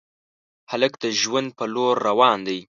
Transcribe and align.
هلک 0.71 0.93
د 1.03 1.05
ژوند 1.21 1.49
په 1.57 1.65
لور 1.73 1.95
روان 2.07 2.37
دی. 2.47 2.59